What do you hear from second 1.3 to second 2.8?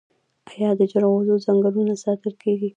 ځنګلونه ساتل کیږي؟